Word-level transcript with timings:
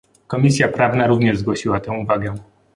Komisja 0.27 0.67
Prawna 0.67 1.07
również 1.07 1.37
zgłosiła 1.37 1.79
tę 1.79 1.91
uwagę 1.91 2.35